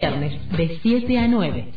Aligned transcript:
Viernes 0.00 0.48
de 0.56 0.78
7 0.80 1.18
a 1.18 1.28
9. 1.28 1.72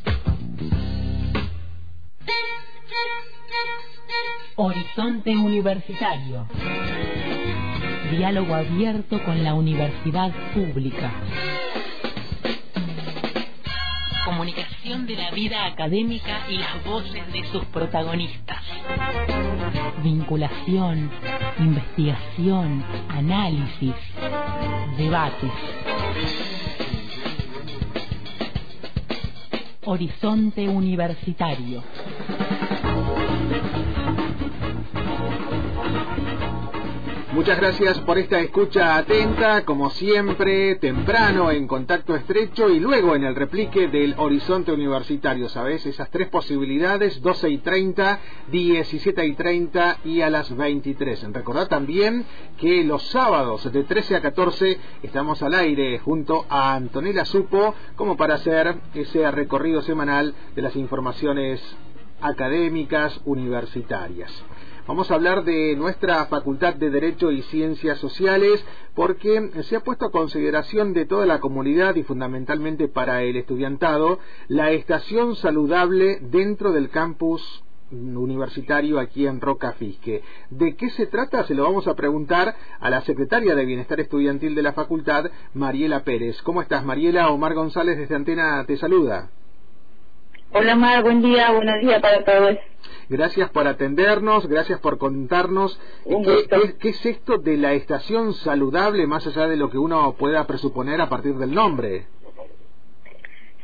Horizonte 4.56 5.36
Universitario. 5.36 6.48
Diálogo 8.12 8.56
abierto 8.56 9.22
con 9.26 9.44
la 9.44 9.54
universidad 9.56 10.32
pública. 10.54 11.12
Comunicación 14.24 15.06
de 15.06 15.16
la 15.18 15.32
vida 15.32 15.66
académica 15.66 16.50
y 16.50 16.60
las 16.60 16.82
voces 16.86 17.34
de 17.34 17.44
sus 17.52 17.66
protagonistas. 17.66 18.64
Vinculación, 20.02 21.12
investigación, 21.60 22.86
análisis, 23.10 23.96
debates. 24.98 25.52
Horizonte 29.86 30.62
Universitario. 30.68 31.84
Muchas 37.34 37.58
gracias 37.58 38.00
por 38.02 38.20
esta 38.20 38.40
escucha 38.40 38.96
atenta, 38.96 39.66
como 39.66 39.90
siempre, 39.90 40.76
temprano 40.76 41.50
en 41.50 41.66
contacto 41.66 42.16
estrecho 42.16 42.70
y 42.70 42.80
luego 42.80 43.16
en 43.16 43.24
el 43.24 43.34
replique 43.34 43.88
del 43.88 44.14
horizonte 44.18 44.72
universitario. 44.72 45.50
¿Sabes? 45.50 45.84
Esas 45.88 46.12
tres 46.12 46.30
posibilidades, 46.30 47.24
12 47.24 47.50
y 47.50 47.58
30, 47.58 48.20
17 48.52 49.26
y 49.26 49.34
30 49.34 49.98
y 50.06 50.22
a 50.22 50.30
las 50.30 50.56
23. 50.56 51.34
Recordad 51.34 51.68
también 51.68 52.24
que 52.60 52.84
los 52.84 53.02
sábados 53.08 53.70
de 53.74 53.84
13 53.84 54.18
a 54.18 54.22
14 54.22 54.78
estamos 55.02 55.42
al 55.42 55.56
aire 55.56 55.98
junto 55.98 56.46
a 56.50 56.76
Antonella 56.76 57.26
Supo 57.26 57.74
como 57.96 58.16
para 58.16 58.36
hacer 58.36 58.76
ese 58.94 59.30
recorrido 59.32 59.82
semanal 59.82 60.36
de 60.56 60.62
las 60.62 60.76
informaciones 60.76 61.60
académicas 62.22 63.20
universitarias. 63.26 64.32
Vamos 64.86 65.10
a 65.10 65.16
hablar 65.16 65.46
de 65.46 65.78
nuestra 65.78 66.26
Facultad 66.26 66.74
de 66.74 66.90
Derecho 66.90 67.32
y 67.32 67.42
Ciencias 67.44 68.00
Sociales 68.00 68.64
porque 68.94 69.64
se 69.64 69.78
ha 69.78 69.80
puesto 69.80 70.08
a 70.08 70.12
consideración 70.12 70.92
de 70.92 71.06
toda 71.06 71.26
la 71.26 71.40
comunidad 71.40 71.96
y 71.96 72.04
fundamentalmente 72.04 72.90
para 72.90 73.24
el 73.24 73.38
estudiantado 73.38 74.20
la 74.50 74.72
estación 74.72 75.38
saludable 75.38 76.18
dentro 76.20 76.74
del 76.74 76.90
campus 76.90 77.64
universitario 77.92 79.00
aquí 79.00 79.26
en 79.26 79.40
Roca 79.40 79.72
Fisque. 79.74 80.22
¿De 80.50 80.76
qué 80.76 80.90
se 80.90 81.06
trata? 81.06 81.46
Se 81.46 81.56
lo 81.56 81.64
vamos 81.64 81.88
a 81.88 81.96
preguntar 81.96 82.54
a 82.82 82.90
la 82.90 83.00
secretaria 83.04 83.56
de 83.56 83.64
Bienestar 83.64 84.02
Estudiantil 84.02 84.54
de 84.54 84.64
la 84.64 84.74
facultad, 84.74 85.32
Mariela 85.54 86.04
Pérez. 86.04 86.42
¿Cómo 86.42 86.62
estás, 86.62 86.84
Mariela? 86.84 87.30
Omar 87.30 87.54
González 87.54 87.98
desde 87.98 88.16
Antena 88.16 88.66
te 88.66 88.76
saluda. 88.76 89.30
Hola, 90.52 90.74
Omar. 90.74 91.04
Buen 91.04 91.22
día. 91.22 91.52
Buenos 91.52 91.80
días 91.80 92.02
para 92.02 92.26
todos. 92.26 92.58
Gracias 93.10 93.50
por 93.52 93.68
atendernos, 93.68 94.48
gracias 94.48 94.80
por 94.80 94.98
contarnos 94.98 95.80
qué, 96.06 96.90
es 96.90 97.06
esto 97.06 97.38
de 97.38 97.58
la 97.58 97.74
estación 97.74 98.34
saludable, 98.34 99.08
más 99.08 99.26
allá 99.28 99.48
de 99.48 99.58
lo 99.58 99.70
que 99.70 99.78
uno 99.78 100.16
pueda 100.18 100.46
presuponer 100.48 101.02
a 101.02 101.10
partir 101.10 101.36
del 101.36 101.54
nombre. 101.54 102.08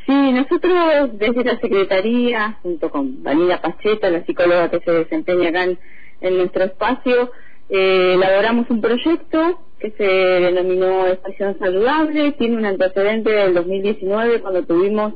Sí, 0.06 0.32
nosotros 0.32 1.12
desde 1.14 1.44
la 1.44 1.60
Secretaría, 1.60 2.58
junto 2.64 2.90
con 2.90 3.24
Vanilla 3.24 3.62
Pacheta, 3.62 4.10
la 4.10 4.26
psicóloga 4.26 4.70
que 4.72 4.80
se 4.80 4.92
desempeña 4.92 5.50
acá 5.50 5.64
en, 6.22 6.38
nuestro 6.38 6.64
espacio, 6.64 7.32
eh, 7.70 8.14
elaboramos 8.16 8.70
un 8.70 8.82
proyecto 8.82 9.62
que 9.80 9.92
se 9.92 10.04
denominó 10.04 11.06
Estación 11.06 11.58
Saludable, 11.60 12.34
tiene 12.34 12.58
un 12.58 12.66
antecedente 12.66 13.32
del 13.32 13.54
2019 13.54 14.42
cuando 14.42 14.64
tuvimos 14.64 15.14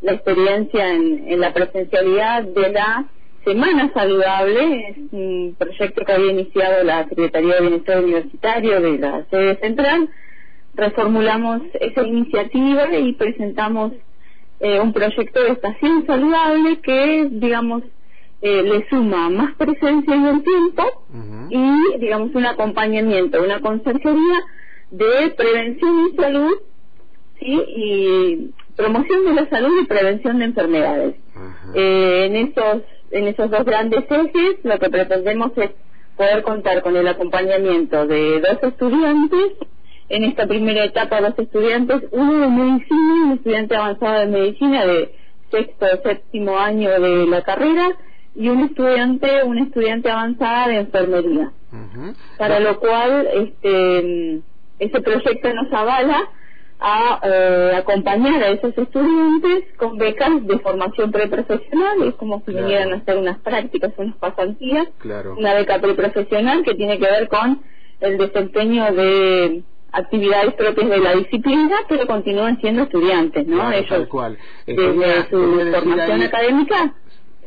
la 0.00 0.12
experiencia 0.12 0.94
en, 0.94 1.24
en 1.26 1.40
la 1.40 1.52
presencialidad 1.52 2.44
de 2.44 2.72
la 2.72 3.08
Semana 3.44 3.90
Saludable, 3.94 4.88
es 4.88 4.96
un 5.12 5.56
proyecto 5.58 6.04
que 6.04 6.12
había 6.12 6.32
iniciado 6.32 6.84
la 6.84 7.08
Secretaría 7.08 7.54
de 7.54 7.60
Bienestar 7.60 8.04
Universitario 8.04 8.80
de 8.80 8.98
la 8.98 9.24
sede 9.30 9.56
central. 9.56 10.08
Reformulamos 10.74 11.62
esa 11.80 12.02
iniciativa 12.06 12.96
y 12.96 13.12
presentamos 13.14 13.92
eh, 14.60 14.80
un 14.80 14.92
proyecto 14.92 15.42
de 15.42 15.50
estación 15.50 16.06
saludable 16.06 16.80
que, 16.80 17.28
digamos, 17.30 17.84
eh, 18.42 18.62
le 18.62 18.88
suma 18.88 19.30
más 19.30 19.54
presencia 19.56 20.14
en 20.14 20.26
el 20.26 20.42
tiempo 20.44 20.82
y, 21.50 21.98
digamos, 21.98 22.34
un 22.34 22.46
acompañamiento, 22.46 23.42
una 23.42 23.60
conserjería 23.60 24.44
de 24.90 25.30
prevención 25.36 26.08
y 26.08 26.16
salud 26.16 26.58
¿sí? 27.40 27.64
y 27.76 28.50
promoción 28.76 29.24
de 29.24 29.34
la 29.34 29.48
salud 29.48 29.80
y 29.82 29.86
prevención 29.86 30.38
de 30.38 30.44
enfermedades. 30.44 31.14
Eh, 31.74 32.26
en 32.26 32.36
esos 32.36 32.82
en 33.10 33.28
esos 33.28 33.50
dos 33.50 33.64
grandes 33.64 34.04
ejes 34.10 34.56
lo 34.64 34.78
que 34.78 34.90
pretendemos 34.90 35.52
es 35.56 35.70
poder 36.16 36.42
contar 36.42 36.82
con 36.82 36.96
el 36.96 37.06
acompañamiento 37.06 38.06
de 38.06 38.40
dos 38.40 38.62
estudiantes, 38.62 39.52
en 40.08 40.24
esta 40.24 40.46
primera 40.46 40.84
etapa 40.84 41.20
dos 41.20 41.38
estudiantes, 41.38 42.02
uno 42.10 42.40
de 42.40 42.48
medicina, 42.48 43.24
un 43.26 43.32
estudiante 43.32 43.76
avanzado 43.76 44.20
de 44.20 44.26
medicina 44.26 44.86
de 44.86 45.14
sexto 45.50 45.86
o 45.86 46.02
séptimo 46.02 46.58
año 46.58 46.90
de 47.00 47.26
la 47.26 47.42
carrera, 47.42 47.96
y 48.34 48.48
un 48.48 48.60
estudiante, 48.60 49.42
una 49.44 49.62
estudiante 49.64 50.10
avanzada 50.10 50.68
de 50.68 50.76
enfermería. 50.78 51.50
Para 52.38 52.60
lo 52.60 52.78
cual 52.78 53.28
este 53.32 54.40
ese 54.78 55.00
proyecto 55.00 55.52
nos 55.54 55.72
avala 55.72 56.28
a 56.80 57.20
eh, 57.24 57.72
acompañar 57.76 58.42
a 58.42 58.50
esos 58.50 58.76
estudiantes 58.76 59.64
con 59.76 59.98
becas 59.98 60.46
de 60.46 60.58
formación 60.60 61.10
preprofesional, 61.10 62.02
es 62.02 62.14
como 62.14 62.42
si 62.46 62.52
vinieran 62.52 62.92
a 62.92 62.96
hacer 62.96 63.16
unas 63.16 63.38
prácticas, 63.38 63.92
unas 63.96 64.16
pasantías, 64.16 64.88
una 65.36 65.54
beca 65.54 65.80
preprofesional 65.80 66.62
que 66.62 66.74
tiene 66.74 66.98
que 66.98 67.06
ver 67.06 67.28
con 67.28 67.60
el 68.00 68.18
desempeño 68.18 68.92
de 68.92 69.62
actividades 69.90 70.54
propias 70.54 70.90
de 70.90 70.98
la 70.98 71.14
disciplina, 71.14 71.76
pero 71.88 72.06
continúan 72.06 72.60
siendo 72.60 72.84
estudiantes, 72.84 73.46
¿no? 73.46 73.72
Ellos, 73.72 74.06
cual. 74.08 74.38
desde 74.66 75.28
su 75.30 75.60
formación 75.72 76.22
académica 76.22 76.94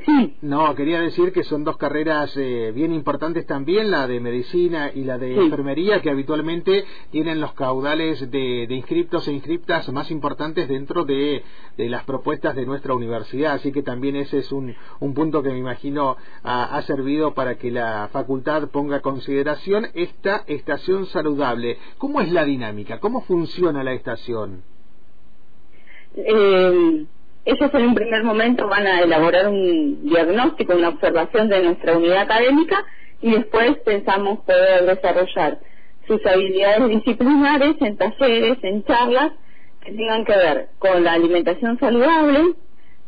no, 0.41 0.73
quería 0.75 0.99
decir 0.99 1.31
que 1.31 1.43
son 1.43 1.63
dos 1.63 1.77
carreras 1.77 2.35
eh, 2.37 2.71
bien 2.73 2.93
importantes 2.93 3.45
también, 3.45 3.91
la 3.91 4.07
de 4.07 4.19
medicina 4.19 4.91
y 4.93 5.03
la 5.03 5.17
de 5.17 5.35
enfermería, 5.35 6.01
que 6.01 6.09
habitualmente 6.09 6.85
tienen 7.11 7.39
los 7.39 7.53
caudales 7.53 8.31
de, 8.31 8.67
inscriptos 8.69 9.27
e 9.27 9.33
inscriptas 9.33 9.91
más 9.91 10.09
importantes 10.11 10.67
dentro 10.67 11.05
de, 11.05 11.43
las 11.77 12.03
propuestas 12.03 12.55
de 12.55 12.65
nuestra 12.65 12.93
universidad. 12.93 13.53
Así 13.53 13.71
que 13.71 13.83
también 13.83 14.15
ese 14.15 14.39
es 14.39 14.51
un, 14.51 14.75
punto 15.13 15.43
que 15.43 15.49
me 15.49 15.57
imagino 15.57 16.17
ha, 16.43 16.81
servido 16.83 17.33
para 17.33 17.55
que 17.55 17.71
la 17.71 18.09
facultad 18.11 18.69
ponga 18.69 18.97
a 18.97 19.01
consideración 19.01 19.87
esta 19.93 20.43
estación 20.47 21.05
saludable. 21.07 21.77
¿Cómo 21.97 22.21
es 22.21 22.31
la 22.31 22.45
dinámica? 22.45 22.99
¿Cómo 22.99 23.21
funciona 23.21 23.83
la 23.83 23.93
estación? 23.93 24.63
Eh 26.15 27.05
ellos 27.45 27.73
en 27.73 27.85
un 27.85 27.95
primer 27.95 28.23
momento 28.23 28.67
van 28.67 28.85
a 28.85 29.01
elaborar 29.01 29.47
un 29.47 30.03
diagnóstico, 30.03 30.75
una 30.75 30.89
observación 30.89 31.49
de 31.49 31.63
nuestra 31.63 31.97
unidad 31.97 32.19
académica 32.19 32.85
y 33.21 33.31
después 33.31 33.77
pensamos 33.85 34.39
poder 34.39 34.85
desarrollar 34.85 35.59
sus 36.07 36.25
habilidades 36.25 36.89
disciplinares 36.89 37.75
en 37.79 37.97
talleres, 37.97 38.57
en 38.63 38.83
charlas 38.83 39.31
que 39.81 39.91
tengan 39.93 40.25
que 40.25 40.35
ver 40.35 40.67
con 40.77 41.03
la 41.03 41.13
alimentación 41.13 41.79
saludable, 41.79 42.53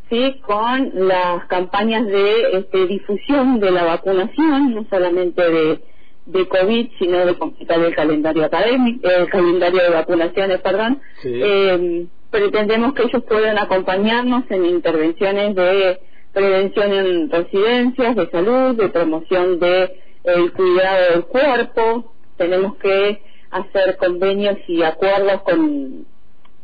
sí, 0.10 0.42
con 0.46 0.92
las 1.08 1.46
campañas 1.46 2.06
de 2.08 2.58
este, 2.58 2.88
difusión 2.88 3.60
de 3.60 3.72
la 3.72 3.84
vacunación, 3.84 4.74
no 4.74 4.86
solamente 4.90 5.42
de, 5.42 5.80
de 6.26 6.48
COVID, 6.48 6.90
sino 6.98 7.26
de 7.26 7.38
completar 7.38 7.80
el 7.80 7.96
calendario 7.96 8.46
académico, 8.46 9.08
el 9.08 9.30
calendario 9.30 9.84
de 9.84 9.90
vacunaciones, 9.90 10.62
perdón. 10.62 11.02
Eh, 11.24 12.08
pretendemos 12.34 12.96
que 12.96 13.04
ellos 13.04 13.24
puedan 13.30 13.60
acompañarnos 13.60 14.44
en 14.50 14.66
intervenciones 14.66 15.56
de 15.56 16.00
prevención 16.34 16.92
en 16.92 17.30
residencias, 17.30 18.16
de 18.16 18.30
salud, 18.32 18.76
de 18.76 18.90
promoción 18.90 19.60
de 19.60 20.02
el 20.24 20.52
cuidado 20.52 21.12
del 21.12 21.26
cuerpo. 21.26 22.12
Tenemos 22.36 22.76
que 22.78 23.22
hacer 23.52 23.98
convenios 23.98 24.58
y 24.68 24.82
acuerdos 24.82 25.44
con 25.44 26.08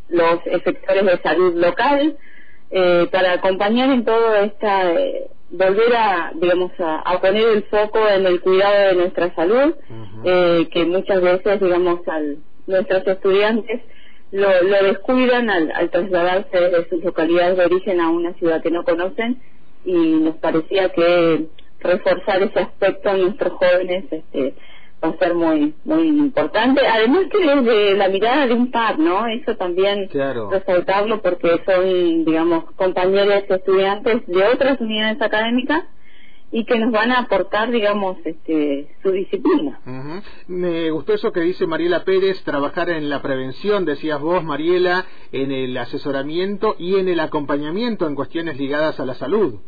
los 0.10 0.40
efectores 0.46 1.06
de 1.06 1.18
salud 1.20 1.54
local 1.54 2.18
eh, 2.72 3.08
para 3.12 3.34
acompañar 3.34 3.92
en 3.92 4.04
todo 4.04 4.36
esta 4.38 4.92
eh, 4.92 5.28
volver 5.52 5.96
a 5.96 6.32
digamos 6.34 6.72
a, 6.80 7.20
poner 7.22 7.48
el 7.48 7.64
foco 7.66 8.08
en 8.08 8.26
el 8.26 8.42
cuidado 8.42 8.88
de 8.88 8.96
nuestra 8.96 9.36
salud 9.36 9.76
eh, 10.24 10.68
que 10.72 10.86
muchas 10.86 11.22
veces 11.22 11.60
digamos 11.60 12.08
al 12.08 12.38
nuestros 12.66 13.06
estudiantes 13.06 13.82
lo, 14.32 14.64
lo 14.64 14.84
descuidan 14.84 15.50
al, 15.50 15.72
al 15.72 15.90
trasladarse 15.90 16.60
desde 16.60 16.90
sus 16.90 17.04
localidades 17.04 17.58
de 17.58 17.66
origen 17.66 18.00
a 18.00 18.10
una 18.10 18.34
ciudad 18.34 18.62
que 18.62 18.72
no 18.72 18.84
conocen 18.84 19.42
y 19.86 19.94
nos 19.94 20.36
parecía 20.36 20.90
que 20.90 21.48
reforzar 21.80 22.44
ese 22.44 22.60
aspecto 22.60 23.10
a 23.10 23.18
nuestros 23.18 23.54
jóvenes 23.54 24.06
este, 24.12 24.54
va 25.04 25.10
a 25.10 25.18
ser 25.18 25.34
muy 25.34 25.74
muy 25.86 26.08
importante. 26.08 26.86
Además 26.86 27.26
que 27.32 27.40
desde 27.40 27.96
la 27.96 28.10
mirada 28.10 28.48
de 28.48 28.54
un 28.54 28.70
par, 28.70 29.00
¿no? 29.00 29.26
Eso 29.28 29.56
también 29.56 30.10
resaltarlo 30.52 31.22
porque 31.22 31.62
son, 31.66 32.26
digamos, 32.26 32.66
compañeros 32.76 33.44
estudiantes 33.48 34.28
de 34.28 34.44
otras 34.44 34.80
unidades 34.82 35.22
académicas 35.22 35.86
y 36.52 36.66
que 36.66 36.80
nos 36.80 36.92
van 36.92 37.12
a 37.12 37.20
aportar, 37.20 37.70
digamos, 37.70 38.18
este, 38.26 38.88
su 39.04 39.12
disciplina. 39.12 39.80
Me 40.48 40.90
gustó 40.90 41.14
eso 41.14 41.32
que 41.32 41.42
dice 41.42 41.68
Mariela 41.68 42.04
Pérez, 42.04 42.44
trabajar 42.44 42.90
en 42.90 43.10
la 43.10 43.22
prevención, 43.22 43.86
decías 43.86 44.20
vos, 44.20 44.44
Mariela, 44.44 45.06
en 45.32 45.52
el 45.52 45.78
asesoramiento 45.78 46.76
y 46.80 46.96
en 46.96 47.08
el 47.08 47.20
acompañamiento 47.20 48.08
en 48.08 48.16
cuestiones 48.16 48.58
ligadas 48.58 49.00
a 49.00 49.06
la 49.06 49.14
salud. 49.14 49.60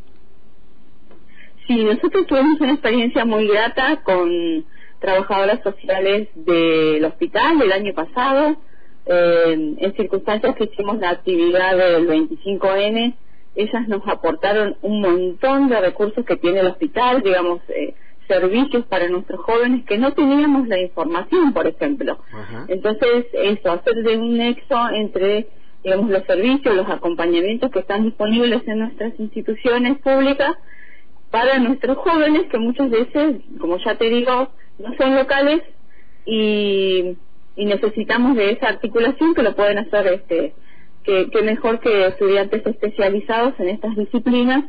Sí, 1.68 1.84
nosotros 1.84 2.26
tuvimos 2.26 2.60
una 2.60 2.74
experiencia 2.74 3.26
muy 3.26 3.48
grata 3.48 4.02
con 4.04 4.66
trabajadoras 5.00 5.62
sociales 5.64 6.30
del 6.34 7.06
hospital 7.06 7.62
el 7.62 7.72
año 7.72 7.94
pasado, 7.94 8.58
eh, 9.06 9.76
en 9.78 9.94
circunstancias 9.96 10.56
que 10.56 10.64
hicimos 10.66 10.98
la 11.00 11.12
actividad 11.12 11.78
del 11.78 12.08
25N 12.08 13.16
ellas 13.56 13.88
nos 13.88 14.08
aportaron 14.08 14.78
un 14.82 15.02
montón 15.02 15.70
de 15.70 15.82
recursos 15.82 16.26
que 16.26 16.38
tiene 16.38 16.62
el 16.62 16.68
hospital, 16.68 17.22
digamos, 17.22 17.62
eh, 17.70 17.94
servicios 18.28 18.86
para 18.86 19.10
nuestros 19.10 19.42
jóvenes 19.42 19.86
que 19.86 19.98
no 19.98 20.14
teníamos 20.14 20.68
la 20.68 20.80
información, 20.80 21.54
por 21.54 21.68
ejemplo. 21.68 22.18
Entonces, 22.70 23.26
eso, 23.34 23.72
hacer 23.72 24.04
de 24.04 24.18
un 24.18 24.38
nexo 24.38 24.90
entre, 24.94 25.48
digamos, 25.84 26.10
los 26.10 26.24
servicios, 26.24 26.76
los 26.76 26.90
acompañamientos 26.90 27.72
que 27.72 27.80
están 27.80 28.04
disponibles 28.04 28.66
en 28.68 28.80
nuestras 28.80 29.20
instituciones 29.20 30.00
públicas 30.00 30.56
para 31.30 31.60
nuestros 31.60 31.98
jóvenes 31.98 32.44
que 32.50 32.58
muchas 32.58 32.90
veces, 32.90 33.42
como 33.60 33.78
ya 33.78 33.96
te 33.96 34.10
digo, 34.10 34.50
no 34.80 34.96
son 34.98 35.16
locales 35.16 35.62
y, 36.26 37.18
y 37.56 37.66
necesitamos 37.66 38.36
de 38.38 38.52
esa 38.52 38.70
articulación 38.70 39.34
que 39.34 39.44
lo 39.44 39.56
pueden 39.56 39.78
hacer 39.78 40.08
este 40.08 40.54
que, 41.04 41.42
mejor 41.44 41.80
que 41.80 42.08
estudiantes 42.08 42.66
especializados 42.66 43.54
en 43.60 43.70
estas 43.70 43.96
disciplinas 43.96 44.66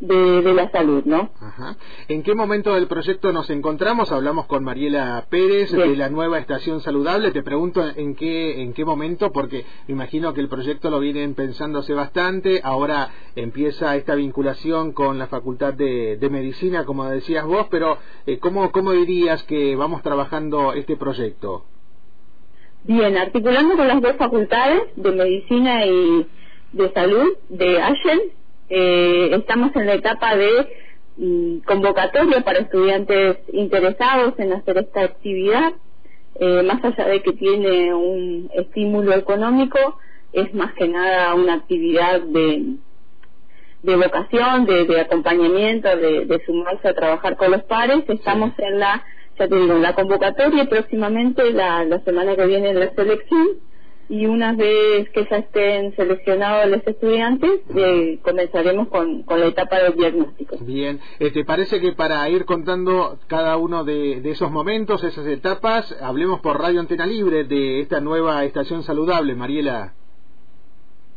de, 0.00 0.52
la 0.52 0.70
salud, 0.70 1.04
¿no? 1.06 1.30
Ajá. 1.40 1.76
¿En 2.08 2.22
qué 2.22 2.34
momento 2.34 2.74
del 2.74 2.86
proyecto 2.86 3.32
nos 3.32 3.48
encontramos? 3.48 4.12
Hablamos 4.12 4.46
con 4.46 4.62
Mariela 4.62 5.24
Pérez 5.30 5.72
de 5.72 5.96
la 5.96 6.10
nueva 6.10 6.38
estación 6.38 6.80
saludable. 6.82 7.30
Te 7.30 7.42
pregunto 7.42 7.82
en 7.96 8.14
qué 8.14 8.60
en 8.62 8.74
qué 8.74 8.84
momento, 8.84 9.32
porque 9.32 9.64
me 9.88 9.94
imagino 9.94 10.34
que 10.34 10.42
el 10.42 10.48
proyecto 10.48 10.90
lo 10.90 11.00
vienen 11.00 11.34
pensándose 11.34 11.94
bastante. 11.94 12.60
Ahora 12.62 13.10
empieza 13.36 13.96
esta 13.96 14.14
vinculación 14.14 14.92
con 14.92 15.18
la 15.18 15.28
Facultad 15.28 15.72
de, 15.72 16.28
Medicina, 16.30 16.84
como 16.84 17.08
decías 17.08 17.46
vos, 17.46 17.68
pero 17.70 17.96
eh, 18.26 18.38
¿cómo, 18.38 18.72
¿cómo 18.72 18.92
dirías 18.92 19.42
que 19.44 19.76
vamos 19.76 20.02
trabajando 20.02 20.74
este 20.74 20.96
proyecto? 20.96 21.64
Bien, 22.86 23.16
articulando 23.18 23.76
con 23.76 23.88
las 23.88 24.00
dos 24.00 24.14
facultades 24.16 24.82
de 24.94 25.10
medicina 25.10 25.84
y 25.86 26.24
de 26.72 26.92
salud 26.92 27.36
de 27.48 27.82
Ashen, 27.82 28.20
eh, 28.68 29.30
estamos 29.32 29.74
en 29.74 29.86
la 29.86 29.94
etapa 29.94 30.36
de 30.36 30.68
mm, 31.16 31.58
convocatoria 31.66 32.42
para 32.42 32.60
estudiantes 32.60 33.38
interesados 33.52 34.34
en 34.38 34.52
hacer 34.52 34.78
esta 34.78 35.02
actividad. 35.02 35.72
Eh, 36.38 36.62
más 36.62 36.84
allá 36.84 37.08
de 37.08 37.22
que 37.22 37.32
tiene 37.32 37.92
un 37.92 38.50
estímulo 38.54 39.14
económico, 39.14 39.98
es 40.32 40.54
más 40.54 40.72
que 40.74 40.86
nada 40.86 41.34
una 41.34 41.54
actividad 41.54 42.20
de, 42.20 42.76
de 43.82 43.96
vocación, 43.96 44.64
de, 44.64 45.00
acompañamiento, 45.00 45.88
de, 45.88 46.24
de, 46.24 46.44
sumarse 46.46 46.86
a 46.86 46.94
trabajar 46.94 47.36
con 47.36 47.50
los 47.50 47.64
pares. 47.64 48.04
Estamos 48.06 48.52
en 48.58 48.78
la 48.78 49.02
ya 49.38 49.48
te 49.48 49.56
digo, 49.56 49.74
la 49.78 49.94
convocatoria 49.94 50.66
próximamente 50.66 51.52
la, 51.52 51.84
la 51.84 52.00
semana 52.00 52.36
que 52.36 52.46
viene 52.46 52.74
la 52.74 52.92
selección 52.94 53.48
y 54.08 54.26
una 54.26 54.52
vez 54.52 55.10
que 55.10 55.26
ya 55.28 55.38
estén 55.38 55.94
seleccionados 55.96 56.68
los 56.70 56.86
estudiantes, 56.86 57.60
eh, 57.74 58.20
comenzaremos 58.22 58.88
con, 58.88 59.24
con, 59.24 59.40
la 59.40 59.46
etapa 59.46 59.78
del 59.78 59.94
diagnóstico. 59.94 60.56
Bien, 60.60 61.00
¿te 61.18 61.26
este, 61.26 61.44
parece 61.44 61.80
que 61.80 61.92
para 61.92 62.28
ir 62.28 62.44
contando 62.44 63.18
cada 63.26 63.56
uno 63.56 63.84
de, 63.84 64.20
de, 64.20 64.30
esos 64.30 64.50
momentos, 64.50 65.02
esas 65.02 65.26
etapas, 65.26 65.90
hablemos 66.00 66.40
por 66.40 66.60
Radio 66.60 66.80
Antena 66.80 67.04
Libre 67.04 67.44
de 67.44 67.80
esta 67.80 68.00
nueva 68.00 68.44
estación 68.44 68.84
saludable, 68.84 69.34
Mariela? 69.34 69.94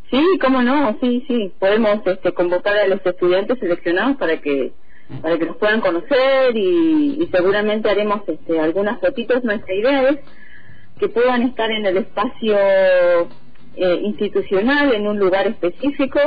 Sí, 0.09 0.39
cómo 0.41 0.63
no, 0.63 0.97
sí, 0.99 1.23
sí, 1.27 1.53
podemos 1.59 1.99
este, 2.05 2.33
convocar 2.33 2.75
a 2.75 2.87
los 2.87 3.05
estudiantes 3.05 3.59
seleccionados 3.59 4.17
para 4.17 4.41
que 4.41 4.73
para 5.21 5.37
que 5.37 5.45
nos 5.45 5.57
puedan 5.57 5.81
conocer 5.81 6.55
y, 6.55 7.27
seguramente 7.31 7.89
haremos 7.89 8.21
este, 8.27 8.59
algunas 8.59 8.99
fotitos. 8.99 9.43
Nuestra 9.43 9.73
idea 9.73 10.19
que 10.99 11.09
puedan 11.09 11.43
estar 11.43 11.71
en 11.71 11.85
el 11.85 11.97
espacio 11.97 12.57
eh, 13.75 13.99
institucional, 14.03 14.93
en 14.93 15.07
un 15.07 15.19
lugar 15.19 15.47
específico. 15.47 16.19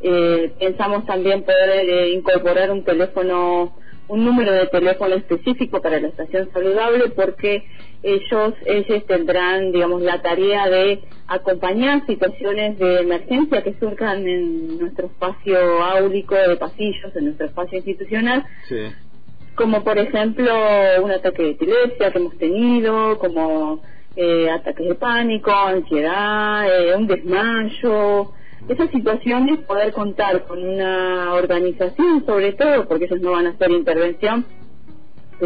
Eh, 0.00 0.52
pensamos 0.58 1.06
también 1.06 1.42
poder 1.42 1.88
eh, 1.88 2.10
incorporar 2.10 2.70
un 2.70 2.84
teléfono 2.84 3.76
un 4.06 4.24
número 4.24 4.52
de 4.52 4.66
teléfono 4.66 5.14
específico 5.14 5.80
para 5.80 5.98
la 5.98 6.08
estación 6.08 6.50
saludable 6.52 7.08
porque 7.10 7.64
ellos 8.04 8.54
ellos 8.66 9.06
tendrán 9.06 9.72
digamos 9.72 10.02
la 10.02 10.20
tarea 10.20 10.68
de 10.68 11.00
acompañar 11.26 12.04
situaciones 12.06 12.78
de 12.78 13.00
emergencia 13.00 13.62
que 13.62 13.74
surjan 13.80 14.28
en 14.28 14.78
nuestro 14.78 15.06
espacio 15.06 15.82
áulico 15.82 16.34
de 16.34 16.56
pasillos 16.56 17.16
en 17.16 17.24
nuestro 17.24 17.46
espacio 17.46 17.78
institucional 17.78 18.44
como 19.54 19.82
por 19.82 19.98
ejemplo 19.98 20.52
un 21.02 21.10
ataque 21.10 21.42
de 21.42 21.50
epilepsia 21.50 22.12
que 22.12 22.18
hemos 22.18 22.36
tenido 22.36 23.18
como 23.18 23.80
eh, 24.16 24.50
ataques 24.50 24.86
de 24.86 24.94
pánico 24.94 25.50
ansiedad 25.50 26.68
eh, 26.68 26.94
un 26.96 27.06
desmayo. 27.06 28.32
Esas 28.68 28.90
situaciones 28.90 29.58
poder 29.60 29.92
contar 29.92 30.44
con 30.44 30.62
una 30.66 31.34
organización 31.34 32.24
sobre 32.24 32.52
todo 32.52 32.86
porque 32.86 33.04
ellos 33.06 33.20
no 33.20 33.32
van 33.32 33.46
a 33.46 33.50
hacer 33.50 33.70
intervención 33.70 34.46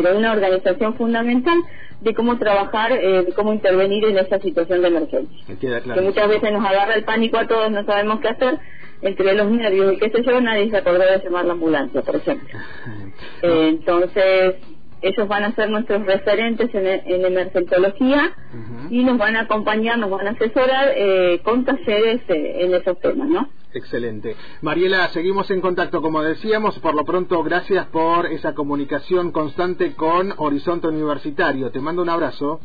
pero 0.03 0.19
una 0.19 0.33
organización 0.33 0.95
fundamental 0.95 1.59
de 2.01 2.15
cómo 2.15 2.39
trabajar, 2.39 2.93
eh, 2.93 3.25
de 3.25 3.33
cómo 3.33 3.53
intervenir 3.53 4.05
en 4.05 4.19
esa 4.19 4.39
situación 4.39 4.83
de 4.83 4.89
emergencia. 4.89 5.57
Que 5.95 6.01
muchas 6.01 6.29
veces 6.29 6.53
nos 6.53 6.65
agarra 6.65 6.95
el 6.95 7.05
pánico 7.05 7.39
a 7.39 7.47
todos, 7.47 7.71
no 7.71 7.85
sabemos 7.85 8.21
qué 8.21 8.29
hacer, 8.29 8.59
entre 9.03 9.35
los 9.35 9.51
nervios 9.51 9.95
y 9.95 9.99
qué 9.99 10.11
sé 10.11 10.23
yo, 10.25 10.41
nadie 10.41 10.71
se 10.71 10.77
acordó 10.77 11.05
de 11.05 11.21
llamar 11.23 11.45
la 11.45 11.53
ambulancia, 11.53 12.03
por 12.03 12.17
ejemplo. 12.17 12.59
Eh, 13.43 13.69
entonces, 13.69 14.57
ellos 15.03 15.29
van 15.29 15.45
a 15.45 15.55
ser 15.55 15.71
nuestros 15.71 16.05
referentes 16.07 16.73
en, 16.75 16.87
en 16.87 17.25
emergentología 17.25 18.33
y 18.91 19.05
nos 19.05 19.19
van 19.19 19.37
a 19.37 19.43
acompañar, 19.43 19.99
nos 19.99 20.11
van 20.11 20.29
a 20.29 20.31
asesorar 20.31 20.93
eh, 20.97 21.41
con 21.43 21.65
talleres 21.65 22.21
eh, 22.29 22.57
en 22.61 22.75
esos 22.75 22.99
temas, 23.01 23.29
¿no? 23.29 23.49
Excelente. 23.75 24.35
Mariela, 24.63 25.09
seguimos 25.09 25.51
en 25.51 25.61
contacto, 25.61 26.01
como 26.01 26.23
decíamos, 26.23 26.79
por 26.79 26.95
lo 26.95 27.05
pronto, 27.05 27.43
gracias 27.43 27.87
por 27.89 28.27
esa 28.27 28.55
comunicación 28.55 29.31
constante 29.31 29.95
con 29.95 30.33
Horizonte 30.39 30.89
Universitario. 30.89 31.71
Te 31.71 31.81
mando 31.81 32.03
un 32.03 32.09
abrazo. 32.09 32.61